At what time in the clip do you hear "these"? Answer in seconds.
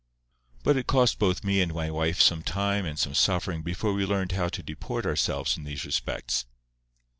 5.63-5.85